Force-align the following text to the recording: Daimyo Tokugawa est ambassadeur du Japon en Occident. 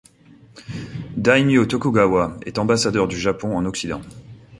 Daimyo 1.15 1.67
Tokugawa 1.67 2.35
est 2.47 2.57
ambassadeur 2.57 3.07
du 3.07 3.19
Japon 3.19 3.55
en 3.55 3.65
Occident. 3.65 4.01